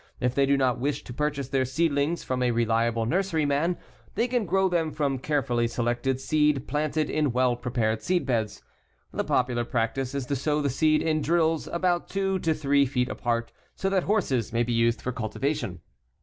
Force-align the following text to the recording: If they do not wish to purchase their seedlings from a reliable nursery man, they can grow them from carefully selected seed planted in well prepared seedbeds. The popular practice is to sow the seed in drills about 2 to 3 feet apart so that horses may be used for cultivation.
If 0.19 0.33
they 0.33 0.47
do 0.47 0.57
not 0.57 0.79
wish 0.79 1.03
to 1.03 1.13
purchase 1.13 1.47
their 1.49 1.63
seedlings 1.63 2.23
from 2.23 2.41
a 2.41 2.49
reliable 2.49 3.05
nursery 3.05 3.45
man, 3.45 3.77
they 4.15 4.27
can 4.27 4.47
grow 4.47 4.67
them 4.67 4.91
from 4.91 5.19
carefully 5.19 5.67
selected 5.67 6.19
seed 6.19 6.67
planted 6.67 7.07
in 7.07 7.31
well 7.33 7.55
prepared 7.55 7.99
seedbeds. 8.01 8.63
The 9.13 9.23
popular 9.23 9.63
practice 9.63 10.15
is 10.15 10.25
to 10.25 10.35
sow 10.35 10.59
the 10.59 10.71
seed 10.71 11.03
in 11.03 11.21
drills 11.21 11.67
about 11.67 12.09
2 12.09 12.39
to 12.39 12.51
3 12.55 12.83
feet 12.87 13.09
apart 13.09 13.51
so 13.75 13.91
that 13.91 14.05
horses 14.05 14.51
may 14.51 14.63
be 14.63 14.73
used 14.73 15.03
for 15.03 15.11
cultivation. 15.11 15.81